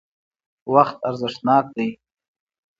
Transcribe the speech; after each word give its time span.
وقت 0.75 0.95
ارزښتناک 1.09 1.65
دی. 1.75 1.87